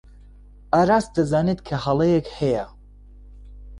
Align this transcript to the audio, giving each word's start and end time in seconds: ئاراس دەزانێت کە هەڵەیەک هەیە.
ئاراس 0.73 1.05
دەزانێت 1.15 1.59
کە 1.67 1.75
هەڵەیەک 1.85 2.27
هەیە. 2.37 2.65